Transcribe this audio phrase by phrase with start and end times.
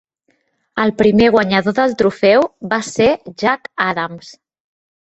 [0.83, 3.11] El primer guanyador del trofeu va ser
[3.45, 4.37] Jack Adams.